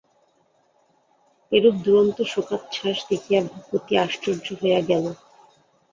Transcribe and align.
এরূপ 1.51 1.75
দুরন্ত 1.85 2.17
শোকোচ্ছ্বাস 2.31 2.97
দেখিয়া 3.09 3.39
ভূপতি 3.51 3.93
আশ্চর্য 3.97 4.45
হইয়া 4.59 4.81
গেল। 4.89 5.05